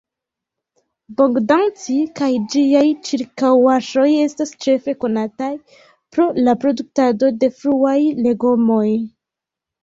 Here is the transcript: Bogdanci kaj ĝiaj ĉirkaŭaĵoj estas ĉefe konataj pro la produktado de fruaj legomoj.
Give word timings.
Bogdanci 1.17 1.97
kaj 2.19 2.29
ĝiaj 2.53 2.85
ĉirkaŭaĵoj 3.09 4.05
estas 4.21 4.55
ĉefe 4.67 4.95
konataj 5.05 5.51
pro 6.17 6.27
la 6.49 6.57
produktado 6.65 7.31
de 7.45 7.51
fruaj 7.61 7.95
legomoj. 8.25 8.89